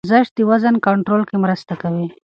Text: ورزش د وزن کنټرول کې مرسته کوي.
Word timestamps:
ورزش 0.03 0.27
د 0.37 0.39
وزن 0.49 0.75
کنټرول 0.85 1.23
کې 1.29 1.37
مرسته 1.43 1.73
کوي. 1.81 2.07